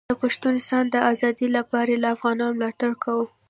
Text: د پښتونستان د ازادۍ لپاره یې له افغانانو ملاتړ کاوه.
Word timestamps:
د 0.09 0.13
پښتونستان 0.23 0.83
د 0.89 0.95
ازادۍ 1.11 1.47
لپاره 1.57 1.89
یې 1.93 2.01
له 2.03 2.09
افغانانو 2.15 2.55
ملاتړ 2.57 2.91
کاوه. 3.03 3.25